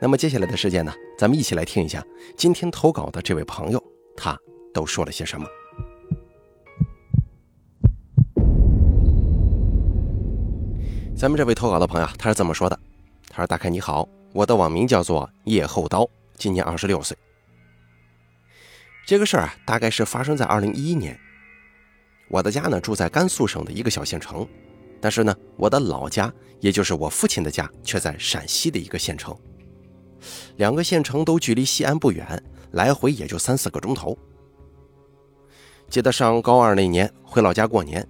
[0.00, 2.04] 那么接下来的时间呢，咱们一起来听一下
[2.36, 3.82] 今天投稿的这位朋友，
[4.16, 4.38] 他
[4.72, 5.46] 都说了些什么。
[11.16, 12.78] 咱们这位投稿的朋友，他是这么说的
[13.30, 17.16] ：“他说，大凯你好，我的网名叫做叶后刀，今年二十六岁。
[19.06, 21.18] 这个事儿啊，大概是发生在二零一一年。
[22.28, 24.46] 我的家呢住在甘肃省的一个小县城，
[25.00, 29.34] 但是呢，我的老家，也就是我父亲的家，却在陕西的一个县城。”
[30.56, 34.16] 两个县城都距离西安不远，来回也就三四个钟头。
[35.88, 38.06] 记得上高二那年回老家过年，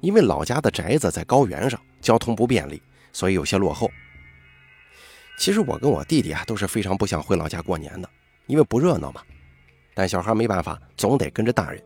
[0.00, 2.82] 因为老家的宅子在高原上，交通不便利，
[3.12, 3.90] 所以有些落后。
[5.38, 8.08] 其实我跟我弟弟啊都是非常不想回老家过年的，
[8.46, 9.22] 因为不热闹嘛。
[9.94, 11.82] 但小孩没办法，总得跟着大人。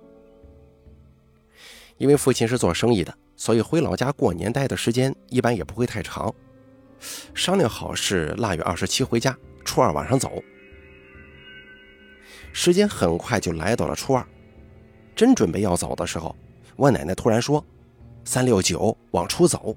[1.98, 6.34] 因为父亲是做生意的，所以回老家过年待的时间一般也不会太长。
[7.34, 9.36] 商量好是腊月二十七回家，
[9.68, 10.42] 初二晚上走。
[12.54, 14.26] 时间很快就来到了初二，
[15.14, 16.34] 真准备要走的时候，
[16.74, 17.62] 我奶奶突然说
[18.24, 19.76] ：“三六九往出走。”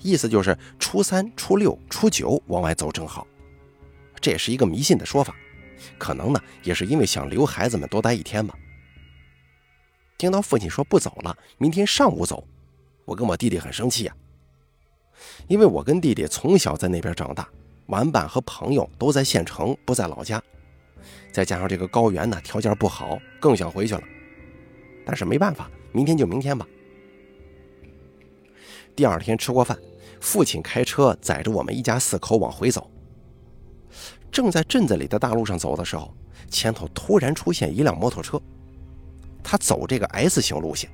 [0.00, 3.26] 意思就是初三、初六、初九往外走正好。
[4.18, 5.36] 这也是一个迷信的说法，
[5.98, 8.58] 可能呢也是因为想留孩子们多待一天吧。
[10.16, 12.48] 听到父亲说不走了，明天上午走，
[13.04, 14.16] 我跟我弟弟很生气呀。
[15.48, 17.46] 因为我跟弟弟从小在那边长大，
[17.86, 20.42] 玩伴和朋友都在县城，不在老家，
[21.32, 24.02] 再加上这个高原呢条件不好，更想回去了。
[25.04, 26.66] 但是没办法，明天就明天吧。
[28.96, 29.78] 第二天吃过饭，
[30.20, 32.90] 父亲开车载着我们一家四口往回走。
[34.32, 36.14] 正在镇子里的大路上走的时候，
[36.48, 38.40] 前头突然出现一辆摩托车，
[39.42, 40.88] 他走这个 S 型路线，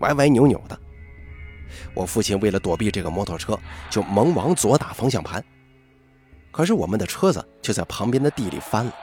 [0.00, 0.78] 歪歪扭扭的。
[1.94, 3.58] 我父亲为了躲避这个摩托车，
[3.88, 5.42] 就猛往左打方向盘，
[6.50, 8.94] 可是我们的车子就在旁边的地里翻了。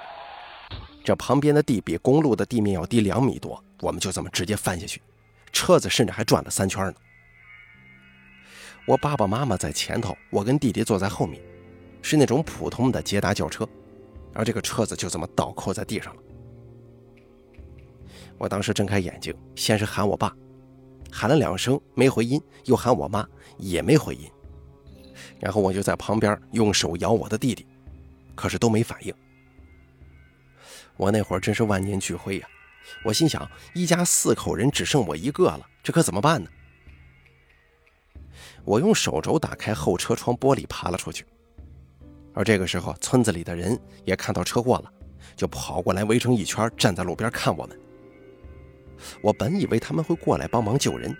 [1.03, 5.01] 这旁边的地比公路的地面要低两米多，我们就这么直接翻下去，
[5.53, 6.93] 车子甚至还转了三圈呢。
[8.85, 11.41] 我爸爸妈妈在前头，我跟弟弟坐在后面，
[12.01, 13.67] 是那种普通的捷达轿车，
[14.33, 16.21] 而这个车子就这么倒扣在地上了。
[18.37, 20.33] 我当时睁开眼睛，先是喊我爸。
[21.09, 23.25] 喊了两声没回音，又喊我妈
[23.57, 24.29] 也没回音，
[25.39, 27.65] 然后我就在旁边用手摇我的弟弟，
[28.35, 29.13] 可是都没反应。
[30.95, 32.47] 我那会儿真是万念俱灰呀！
[33.03, 36.49] 我心想，一家四口人只剩我一个了，这可怎么办呢？
[38.63, 41.25] 我用手肘打开后车窗玻璃，爬了出去。
[42.33, 44.91] 而这个时候，村子里的人也看到车祸了，
[45.35, 47.79] 就跑过来围成一圈，站在路边看我们。
[49.21, 51.15] 我本以为他们会过来帮忙救人，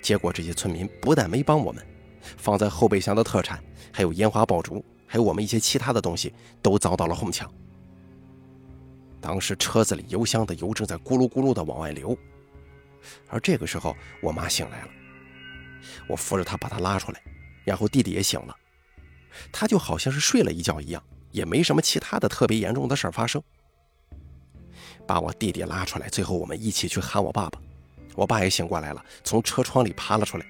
[0.00, 1.86] 结果这些村民不但没帮我们，
[2.36, 3.62] 放在后备箱的特产，
[3.92, 7.52] 还有烟花爆竹，还有我们一些其他的东西，都遭到了哄抢。
[9.20, 12.16] 当时车子里油箱的油正在咕噜咕噜的往外流，
[13.28, 14.88] 而这个时候我妈醒来了，
[16.08, 17.22] 我扶着她把她拉出来，
[17.64, 18.56] 然后弟弟也醒了，
[19.52, 23.42] 他就好像是睡了一觉一样，也没什么其他的特别严重的事儿发生。
[25.06, 27.60] 把我弟弟拉出来，最后我们一起去喊我爸爸。
[28.14, 30.46] 我爸也醒过来了，从车窗里爬了出来。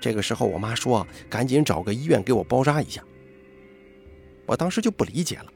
[0.00, 3.02] 这个时候，我妈说：“赶紧找个医院给我包扎一下。”
[4.46, 5.52] 我当时就不理解了，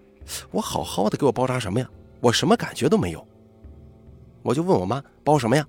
[0.50, 1.88] 我好好的给我包扎什么呀？
[2.20, 3.26] 我什么感觉都没有。
[4.42, 5.66] 我就问我妈包什么呀？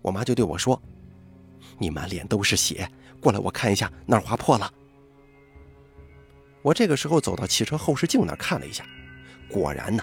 [0.00, 0.80] 我妈就对我说
[1.78, 2.90] ：“你满脸都是血，
[3.20, 4.72] 过来我看一下哪儿划破了。”
[6.62, 8.86] 我这个时候走到汽车后视镜那儿看了一下，
[9.48, 10.02] 果然呢。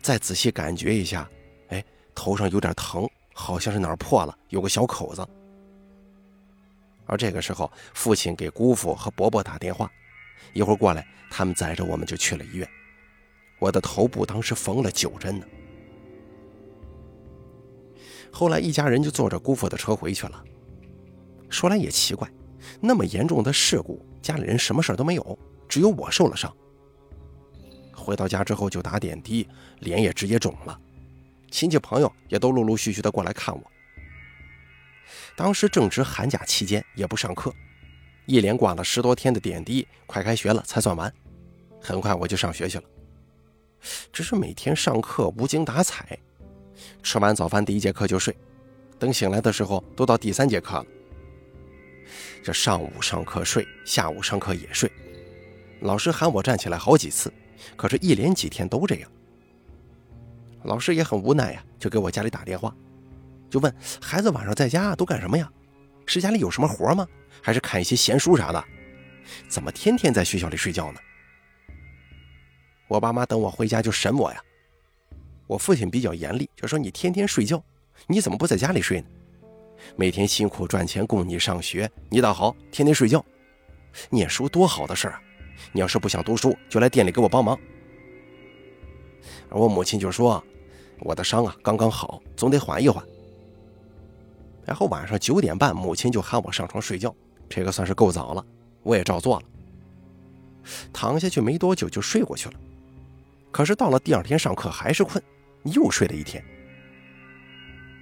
[0.00, 1.28] 再仔细感觉一下，
[1.68, 1.84] 哎，
[2.14, 5.26] 头上有点疼，好像是哪儿破了，有个小口子。
[7.06, 9.90] 而这个时候，父亲给姑父和伯伯打电话，
[10.52, 12.68] 一会儿过来，他们载着我们就去了医院。
[13.58, 15.46] 我的头部当时缝了九针呢。
[18.30, 20.42] 后来一家人就坐着姑父的车回去了。
[21.50, 22.30] 说来也奇怪，
[22.80, 25.38] 那么严重的事故，家里人什么事都没有，
[25.68, 26.50] 只有我受了伤。
[27.94, 29.46] 回到家之后就打点滴，
[29.80, 30.80] 脸也直接肿了，
[31.50, 33.71] 亲戚朋友也都陆陆续续的过来看我。
[35.36, 37.54] 当时正值寒假期间，也不上课，
[38.26, 41.12] 一连挂了十多天的点滴，快开学了才算完。
[41.80, 42.84] 很快我就上学去了，
[44.12, 46.18] 只是每天上课无精打采，
[47.02, 48.36] 吃完早饭第一节课就睡，
[48.98, 50.86] 等醒来的时候都到第三节课了。
[52.42, 54.90] 这上午上课睡，下午上课也睡，
[55.80, 57.32] 老师喊我站起来好几次，
[57.76, 59.10] 可是一连几天都这样。
[60.64, 62.72] 老师也很无奈呀，就给我家里打电话，
[63.52, 65.46] 就问孩子晚上在家都干什么呀？
[66.06, 67.06] 是家里有什么活吗？
[67.42, 68.64] 还是看一些闲书啥的？
[69.46, 70.98] 怎么天天在学校里睡觉呢？
[72.88, 74.42] 我爸妈等我回家就审我呀。
[75.46, 77.62] 我父亲比较严厉，就说你天天睡觉，
[78.06, 79.06] 你怎么不在家里睡呢？
[79.96, 83.22] 每天辛苦赚钱供你上学，你倒好，天天睡觉。
[84.08, 85.22] 念书多好的事儿啊！
[85.72, 87.58] 你要是不想读书，就来店里给我帮忙。
[89.50, 90.42] 而我母亲就说
[91.00, 93.04] ：“我的伤啊刚刚好，总得缓一缓。”
[94.64, 97.14] 然后晚上九点半，母亲就喊我上床睡觉，
[97.48, 98.44] 这个算是够早了，
[98.82, 99.46] 我也照做了。
[100.92, 102.54] 躺下去没多久就睡过去了。
[103.50, 105.22] 可是到了第二天上课还是困，
[105.64, 106.42] 又睡了一天。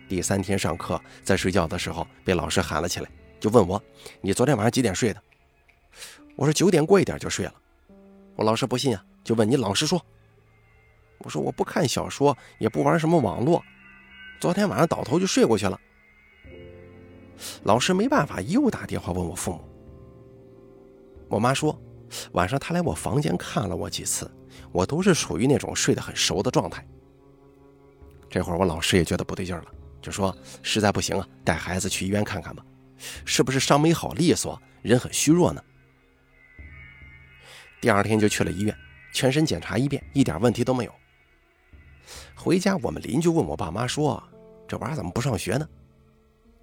[0.09, 3.11] 第三天上课，在睡觉的时候被老师喊了起来，
[3.41, 3.83] 就问我
[4.21, 5.23] ：“你昨天晚上几点睡的？”
[6.37, 7.55] 我说：“九点过一点就睡了。”
[8.37, 10.05] 我老师不信啊，就问：“你老实说。”
[11.19, 13.63] 我说：“我不看小说，也不玩什么网络，
[14.39, 15.81] 昨天晚上倒头就睡过去了。”
[17.63, 19.61] 老师没办法，又打电话问我父母。
[21.29, 21.81] 我妈说
[22.33, 24.31] ：“晚上她来我房间看了我几次，
[24.73, 26.87] 我都是属于那种睡得很熟的状态。”
[28.29, 29.65] 这会儿我老师也觉得不对劲了。
[30.03, 32.65] 就说实在不行啊，带孩子去医院看看吧，
[33.25, 35.63] 是不是伤没好利索，人很虚弱呢？
[37.81, 38.77] 第二天就去了医院，
[39.13, 40.93] 全身检查一遍，一点问题都没有。
[42.35, 44.23] 回家我们邻居问我爸妈说
[44.67, 45.69] ：“这娃怎么不上学呢？”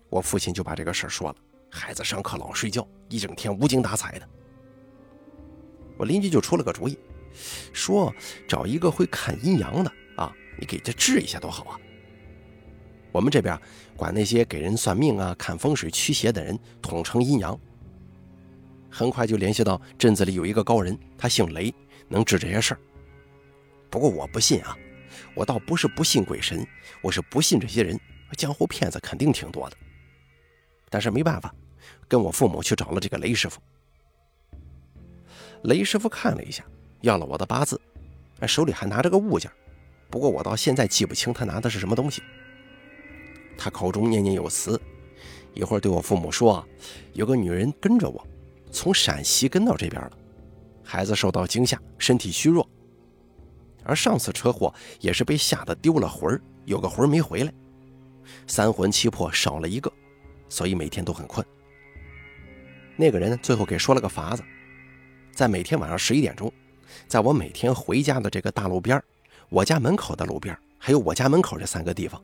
[0.10, 1.36] 我父亲就把这个事儿说了
[1.70, 4.30] ：“孩子上课老睡觉，一整天无精打采的。”
[5.98, 6.98] 我邻居就出了个主意，
[7.74, 8.14] 说
[8.48, 11.80] 找一个会看阴阳的啊，你给他治一下多好啊。
[13.12, 13.60] 我们这边
[13.96, 17.60] 管那些给人算命啊、看风水驱邪的人统称阴阳。
[18.90, 21.74] 很快就联系到镇子里有一个高人，他姓雷，
[22.08, 22.80] 能治这些事儿。
[23.90, 24.78] 不过我不信啊，
[25.36, 26.66] 我倒不是不信鬼神，
[27.02, 28.00] 我是不信这些人。
[28.38, 29.78] 江湖骗子肯定挺多的。
[30.90, 31.54] 但是没办法，
[32.08, 33.60] 跟我父母去找了这个雷师傅。
[35.64, 36.64] 雷师傅看了一下，
[37.02, 37.80] 要了我的八字，
[38.48, 39.52] 手里还拿着个物件，
[40.10, 42.22] 不过我到现在记不清他拿的是什么东西。
[43.58, 44.80] 他口中念念有词，
[45.54, 46.64] 一会儿对我父母说
[47.14, 48.26] ：“有个女人跟着我，
[48.72, 50.12] 从陕西跟到这边了，
[50.84, 52.70] 孩子受到惊吓，身体虚弱，
[53.84, 57.54] 而上次车祸也是被吓得丢了魂儿，有个魂没回来，
[58.46, 59.92] 三魂七魄少了一个，
[60.50, 61.46] 所以每天都很困。
[62.96, 64.44] 那个人最后给说了个法子，
[65.34, 66.52] 在每天晚上十一点钟，
[67.08, 69.02] 在我每天回家的这个大路边
[69.50, 72.22] 我家门口的路边还有我家门口这三个地方。”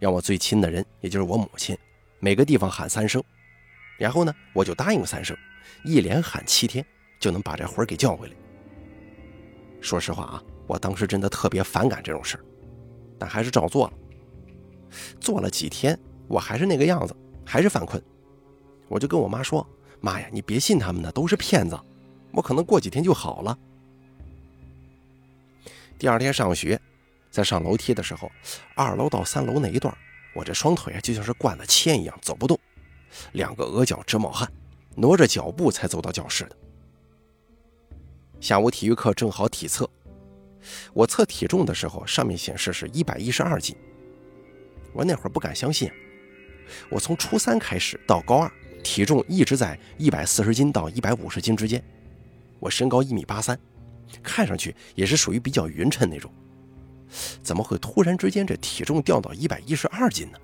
[0.00, 1.76] 让我最亲的人，也就是我母亲，
[2.20, 3.20] 每个地方喊三声，
[3.98, 5.36] 然后呢，我就答应三声，
[5.84, 6.86] 一连喊七天，
[7.18, 8.34] 就能把这魂给叫回来。
[9.80, 12.38] 说实话啊，我当时真的特别反感这种事，
[13.18, 13.92] 但还是照做了。
[15.20, 17.16] 做了几天，我还是那个样子，
[17.48, 18.02] 还是犯困。
[18.88, 19.66] 我就跟我妈说
[20.00, 21.78] ：“妈呀，你别信他们的，都是骗子，
[22.30, 23.58] 我可能过几天就好了。”
[25.98, 26.80] 第二天上学。
[27.30, 28.32] 在上楼梯的时候，
[28.74, 29.94] 二楼到三楼那一段，
[30.34, 32.58] 我这双腿啊就像是灌了铅一样走不动，
[33.32, 34.50] 两个额角直冒汗，
[34.96, 36.56] 挪着脚步才走到教室的。
[38.40, 39.88] 下午体育课正好体测，
[40.94, 43.76] 我测体重的时候，上面显示是一百一十二斤。
[44.94, 45.92] 我那会儿不敢相信，
[46.90, 51.82] 我从初三开始到高二，体重一直在一百四十斤到一百五十斤之间。
[52.58, 53.58] 我身高一米八三，
[54.22, 56.32] 看上去也是属于比较匀称那种。
[57.42, 60.38] 怎么会突然之间这体重掉到一百一十二斤呢？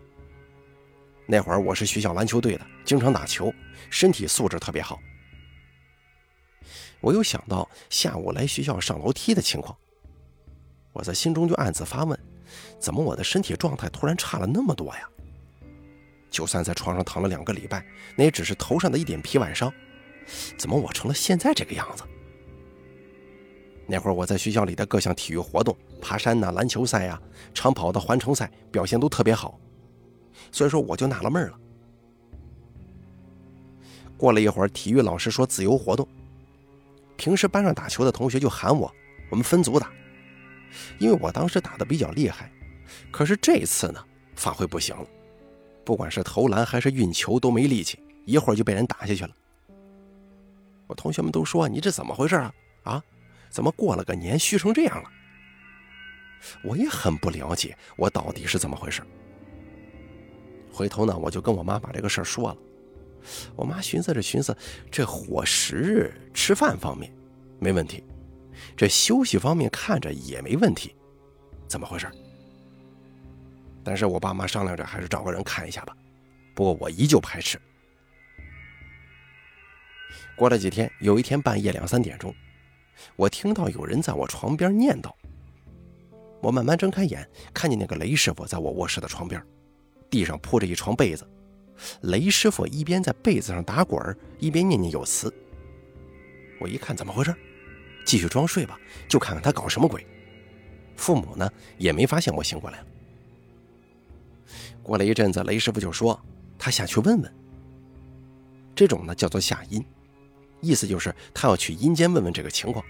[1.26, 3.52] 那会儿我是学校篮球队的，经常打球，
[3.90, 4.98] 身体素质特别好。
[7.00, 9.76] 我又想到下午来学校上楼梯的情况，
[10.92, 12.18] 我在心中就暗自发问：
[12.78, 15.08] 怎么我的身体状态突然差了那么多呀？
[16.34, 17.86] 就算在床上躺了两个礼拜，
[18.16, 19.72] 那也只是头上的一点皮外伤，
[20.58, 22.02] 怎么我成了现在这个样子？
[23.86, 27.22] 那会儿我在学校里的各项体育活动，爬山呐、篮球赛呀、
[27.54, 29.60] 长跑的环城赛表现都特别好，
[30.50, 31.56] 所以说我就纳了闷了。
[34.16, 36.08] 过了一会儿，体育老师说自由活动，
[37.16, 38.92] 平时班上打球的同学就喊我，
[39.30, 39.92] 我们分组打。
[40.98, 42.50] 因为我当时打的比较厉害，
[43.12, 45.06] 可是这次呢发挥不行了，
[45.84, 49.30] 不管是投篮还是运球都没力气，一会儿就被人打下去了。
[50.86, 52.52] 我同学们都说你这怎么回事啊？
[52.84, 53.02] 啊，
[53.50, 55.10] 怎么过了个年虚成这样了？
[56.62, 59.02] 我也很不了解我到底是怎么回事。
[60.70, 62.56] 回头呢，我就跟我妈把这个事儿说了。
[63.56, 64.54] 我妈寻思着寻思，
[64.90, 67.10] 这伙食、吃饭方面
[67.58, 68.04] 没问题，
[68.76, 70.94] 这休息方面看着也没问题，
[71.66, 72.06] 怎么回事？
[73.84, 75.94] 但是我爸妈商量着，还是找个人看一下吧。
[76.54, 77.60] 不过我依旧排斥。
[80.36, 82.34] 过了几天，有一天半夜两三点钟，
[83.14, 85.12] 我听到有人在我床边念叨。
[86.40, 89.40] 我慢慢睁开眼，看见那个雷师傅在我卧室的床边，
[90.10, 91.28] 地上铺着一床被子。
[92.02, 95.32] 雷师傅一边在被子上打滚，一边念念有词。
[96.60, 97.34] 我一看，怎么回事？
[98.06, 100.06] 继续装睡吧，就看看他搞什么鬼。
[100.96, 102.86] 父母呢，也没发现我醒过来了。
[104.84, 106.20] 过了一阵子，雷师傅就说
[106.58, 107.34] 他下去问问。
[108.76, 109.82] 这种呢叫做下阴，
[110.60, 112.84] 意思就是他要去阴间问问这个情况。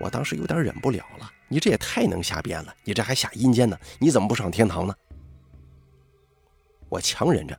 [0.00, 3.78] 我当时有点忍不了了，你这也太能瞎编了，你这还下阴间呢？
[4.00, 4.94] 你怎么不上天堂呢？
[6.88, 7.56] 我强忍着，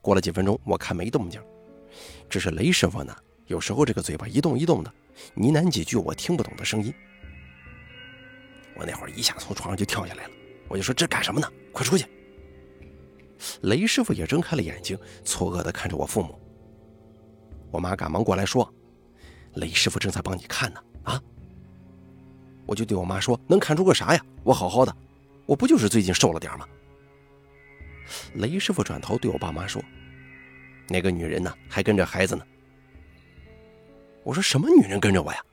[0.00, 1.40] 过了几分钟，我看没动静，
[2.28, 3.16] 只是雷师傅呢，
[3.46, 4.92] 有时候这个嘴巴一动一动的，
[5.34, 6.92] 呢喃几句我听不懂的声音。
[8.74, 10.30] 我那会儿一下从床上就跳下来了，
[10.66, 11.48] 我就说这干什么呢？
[11.76, 12.06] 快出去！
[13.60, 16.40] 雷师傅也睁开了眼睛，错愕地看着我父母。
[17.70, 18.72] 我妈赶忙过来说
[19.56, 21.22] ：“雷师傅正在帮你看呢。”啊！
[22.64, 24.24] 我就对我妈说：“能看出个啥呀？
[24.42, 24.96] 我好好的，
[25.44, 26.66] 我不就是最近瘦了点吗？”
[28.36, 29.82] 雷师傅转头对我爸妈说
[30.88, 32.46] ：“那个女人呢，还跟着孩子呢。”
[34.24, 35.44] 我说：“什么女人跟着我呀？”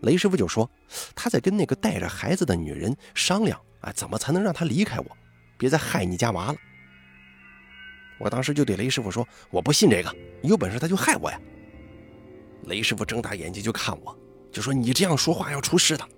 [0.00, 0.70] 雷师傅就说
[1.14, 5.06] ：“他在跟那个带着孩子的女人商量，啊，怎么才能让她离开我，
[5.56, 6.58] 别再害你家娃了。”
[8.18, 11.40] 我当时就对雷师傅说：“我不信这个，有本事他就害我呀！”
[12.66, 14.16] 雷师傅睁大眼睛就看我，
[14.52, 16.08] 就说：“你这样说话要出事的。”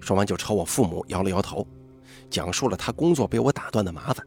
[0.00, 1.66] 说完就朝我父母摇了摇头。
[2.28, 4.24] 讲述了他工作被我打断的麻烦，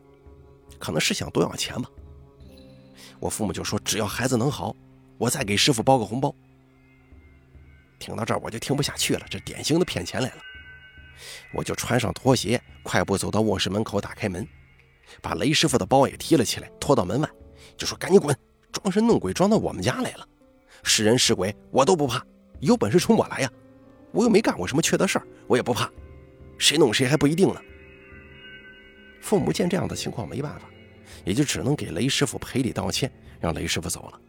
[0.78, 1.90] 可能是想多要钱吧。
[3.18, 4.76] 我父母就说：“只要孩子能好，
[5.18, 6.36] 我再给师傅包个红包。”
[8.04, 10.38] 听到这儿我就听不下去了，这典型的骗钱来了。
[11.54, 14.46] 我就穿上拖鞋，快步走到卧室门口，打开门，
[15.22, 17.30] 把雷师傅的包也提了起来，拖到门外，
[17.78, 18.38] 就说：“赶紧滚，
[18.74, 20.28] 装神弄鬼装到我们家来了，
[20.84, 22.22] 是人是鬼我都不怕，
[22.60, 23.50] 有本事冲我来呀！
[24.12, 25.90] 我又没干过什么缺德事儿，我也不怕，
[26.58, 27.62] 谁弄谁还不一定呢。”
[29.22, 30.70] 父母见这样的情况没办法，
[31.24, 34.20] 也就只能给雷师傅赔礼道歉，让雷师傅走了。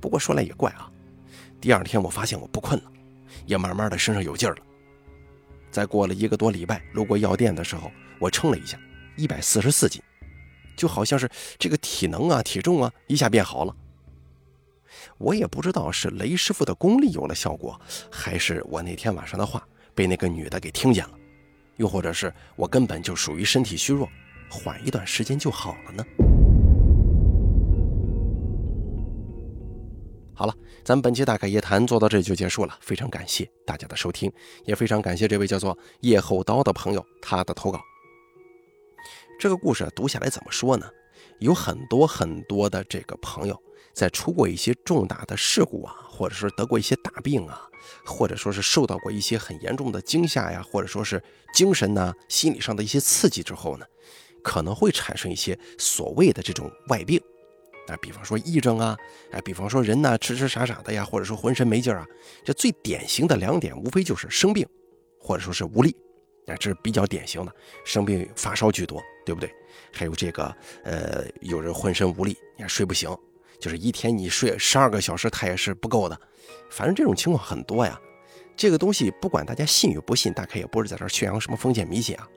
[0.00, 0.90] 不过说来也怪啊，
[1.60, 2.90] 第二天我发现我不困了，
[3.44, 4.62] 也慢慢的身上有劲儿了。
[5.70, 8.78] 再过了一个多礼拜，路过药店的时候，我称了一下，
[9.16, 10.02] 一百四十四斤，
[10.74, 13.76] 就好像是这个体能啊、体重啊一下变好了。
[15.18, 17.78] 我也不知道是雷师傅的功力有了效果，
[18.10, 19.62] 还是我那天晚上的话
[19.94, 21.12] 被那个女的给听见了。
[21.76, 24.08] 又或者是我根本就属于身体虚弱，
[24.50, 26.29] 缓一段时间就好了呢。
[30.40, 34.32] 好了，咱们本期大开夜谈做到这里就结束了，非常感谢大家的收听，
[34.64, 37.78] 也非常感谢这位叫做叶后刀的朋友他的投稿。
[39.38, 40.88] 这个故事读下来怎么说呢？
[41.40, 47.60] 有很多很多的这个朋友在出过一些重大的事故啊，或者说得过一些大病啊。
[48.06, 53.84] 或者说是受到过一些很严重的惊吓呀，或者说是精神呐、心理上的一些刺激之后呢，
[54.42, 57.20] 可能会产生一些所谓的这种外病，
[57.90, 58.96] 啊，比方说癔症啊，
[59.32, 62.06] 哎，比方说人呢痴痴傻傻的呀，或者说浑身没劲啊，
[62.44, 64.66] 这最典型的两点无非就是生病，
[65.18, 65.94] 或者说是无力，
[66.46, 67.52] 啊，这是比较典型的，
[67.84, 69.52] 生病发烧居多，对不对？
[69.92, 70.54] 还有这个，
[70.84, 73.10] 呃，有人浑身无力，你看睡不醒，
[73.58, 76.18] 就是一天你睡十二个小时，他也是不够的。
[76.70, 78.00] 反正这种情况很多呀，
[78.56, 82.28] 这个东西不管大家信与不信，大概也不是在这宣扬什么封建迷信啊，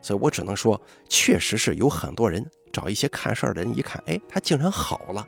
[0.00, 5.26] 所以我只能说，确实是有很多人找一些看事儿的人一看，哎，他竟然好了，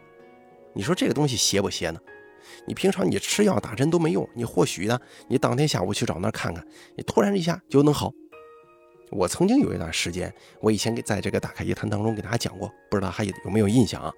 [0.72, 2.00] 你说这个东西邪不邪呢？
[2.66, 4.98] 你平常你吃药打针都没用，你或许呢，
[5.28, 8.12] 你当天下午去找那看看，你突然一下就能好。
[9.10, 14.12] 我曾经有一段时间，我以前给在这个打开一谈当中给大家讲过，不知道还有没有印象啊？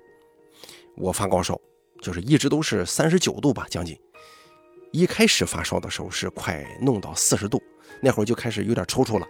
[0.96, 1.60] 我发高烧，
[2.00, 3.98] 就是一直都是三十九度吧，将近。
[4.92, 7.62] 一开始发烧的时候是快弄到四十度，
[8.00, 9.28] 那会儿就开始有点抽搐了，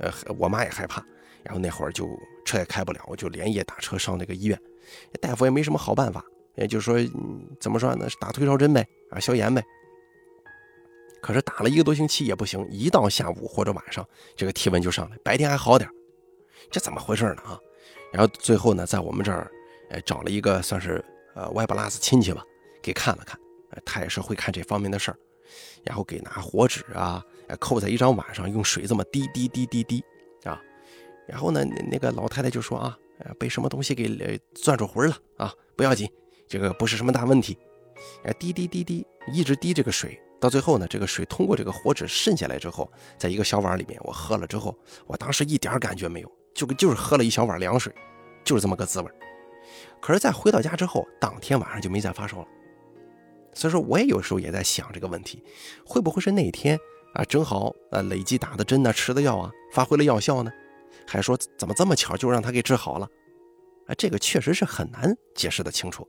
[0.00, 1.02] 呃，我妈也害怕，
[1.42, 2.08] 然后那会儿就
[2.44, 4.60] 车也开不了，我就连夜打车上那个医院，
[5.20, 6.24] 大夫也没什么好办法，
[6.56, 6.96] 也就说
[7.60, 9.64] 怎么说呢，打退烧针呗，啊，消炎呗。
[11.20, 15.90] 可是打了一个多星期也不行，一到下午或者晚上，这个体温就上来，白天还好点，
[16.70, 17.58] 这怎么回事呢啊？
[18.12, 19.50] 然后最后呢，在我们这儿，
[19.90, 21.04] 呃，找了一个算是
[21.34, 22.42] 呃歪不拉子亲戚吧，
[22.80, 23.38] 给看了看，
[23.84, 25.18] 他也是会看这方面的事儿，
[25.82, 27.22] 然后给拿火纸啊，
[27.58, 30.04] 扣在一张碗上，用水这么滴滴滴滴滴，
[31.28, 32.98] 然后呢，那个老太太就说啊，
[33.38, 36.10] 被什么东西给攥住魂了啊，不要紧，
[36.48, 37.56] 这个不是什么大问题，
[38.38, 40.18] 滴滴滴滴，一直滴这个水。
[40.40, 44.74] 到最后呢，这个水通过这个火纸渗下来之后，在一个小碗里面，我喝了之后，
[45.06, 47.92] 我当时一点感觉没有，就就是喝了一小碗凉水，
[48.44, 49.10] 就是这么个滋味。
[50.00, 52.46] 可是，在回到家之后，当天晚上就没再发烧了。
[53.52, 55.42] 所以说，我也有时候也在想这个问题，
[55.84, 56.78] 会不会是那天
[57.14, 60.52] 啊，正好啊累计打的针呢，吃的药啊，发挥了药效呢？
[61.10, 63.08] 还说怎么这么巧就让他给治好了？
[63.86, 66.06] 啊，这个确实是很难解释的清楚。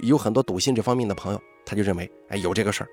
[0.00, 2.88] 有很多笃信这方面的朋友，他就认为，哎，有这个事儿。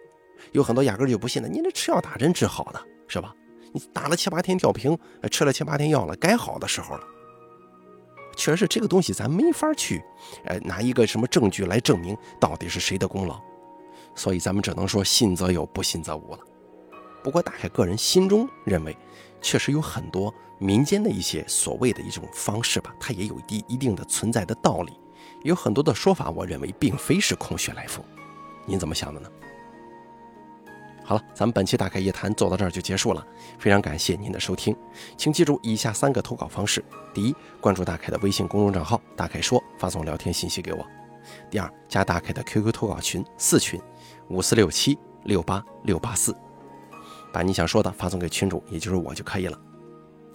[0.53, 3.36] 有很多压根就不信的，你这吃药打针治好的是吧？
[3.71, 4.98] 你打了七八天吊瓶，
[5.29, 7.03] 吃了七八天药了，该好的时候了。
[8.36, 10.01] 确实是，这个东西咱没法去，
[10.45, 13.39] 呃，拿一个什么证据来证明到底是谁的功劳，
[14.15, 16.39] 所以咱们只能说信则有，不信则无了。
[17.21, 18.98] 不过大概个人心中认为，
[19.41, 24.94] 确实有很多民间的一些所谓的一种方式吧，它也有一一定的存在的道理，
[25.44, 28.04] 有很多的说法，我认为并非是空穴来风。
[28.66, 29.30] 您怎么想的呢？
[31.04, 33.25] 好了，咱们本期大开夜谈做到这儿就结束了，
[33.58, 34.75] 非常感谢您的收听，
[35.18, 40.86] 请记住以下三个投稿方式：第一，关注大开的微信公众账号“大开说”，发送聊天信息给我；
[41.50, 43.82] 第二，加大开的 QQ 投稿群四群
[44.28, 46.36] 五四六七六八六八四，
[47.34, 49.60] 把你想说的发送给群主，也就是我就可以了。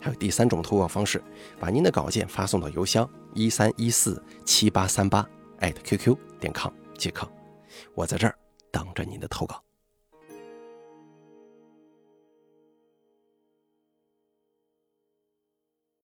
[0.05, 1.23] 还有第三种投稿方式，
[1.59, 5.27] 把您的稿件发送到邮箱一三一四七八三八
[5.61, 7.27] 艾特 QQ 点 com 即可，
[7.95, 8.37] 我在这儿
[8.71, 9.64] 等着您的投稿。